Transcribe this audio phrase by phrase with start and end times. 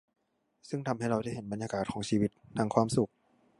[0.69, 3.11] ซึ่งทำให้เราได้เห็นบรรยากาศของชีวิตทั้งความสุข